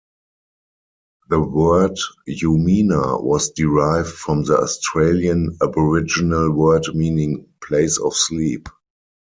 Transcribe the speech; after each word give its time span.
The 1.29 1.39
word 1.39 1.95
"Umina" 2.27 3.21
was 3.23 3.51
derived 3.51 4.09
from 4.09 4.41
the 4.43 4.57
Australian 4.57 5.55
Aboriginal 5.61 6.51
word 6.53 6.85
meaning 6.95 7.45
"Place 7.61 7.99
of 7.99 8.15
sleep". 8.15 8.67